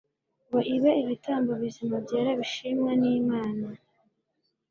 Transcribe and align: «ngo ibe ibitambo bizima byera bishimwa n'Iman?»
«ngo 0.47 0.59
ibe 0.75 0.91
ibitambo 1.03 1.51
bizima 1.61 1.95
byera 2.05 2.31
bishimwa 2.39 2.91
n'Iman?» 3.01 3.59